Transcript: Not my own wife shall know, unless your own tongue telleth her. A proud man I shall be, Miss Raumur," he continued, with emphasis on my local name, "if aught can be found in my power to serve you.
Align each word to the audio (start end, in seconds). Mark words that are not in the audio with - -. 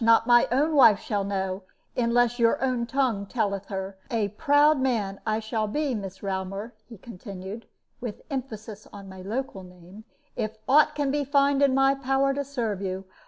Not 0.03 0.25
my 0.25 0.47
own 0.51 0.73
wife 0.73 0.97
shall 0.97 1.23
know, 1.23 1.61
unless 1.95 2.39
your 2.39 2.59
own 2.59 2.87
tongue 2.87 3.27
telleth 3.27 3.67
her. 3.67 3.99
A 4.09 4.29
proud 4.29 4.79
man 4.79 5.21
I 5.27 5.39
shall 5.39 5.67
be, 5.67 5.93
Miss 5.93 6.23
Raumur," 6.23 6.71
he 6.89 6.97
continued, 6.97 7.67
with 7.99 8.23
emphasis 8.31 8.87
on 8.91 9.07
my 9.07 9.21
local 9.21 9.61
name, 9.61 10.05
"if 10.35 10.57
aught 10.67 10.95
can 10.95 11.11
be 11.11 11.23
found 11.23 11.61
in 11.61 11.75
my 11.75 11.93
power 11.93 12.33
to 12.33 12.43
serve 12.43 12.81
you. 12.81 13.05